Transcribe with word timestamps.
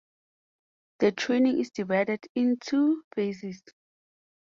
The 0.97 1.11
training 1.11 1.59
is 1.59 1.69
divided 1.69 2.25
in 2.33 2.57
two 2.59 3.03
phases. 3.13 3.61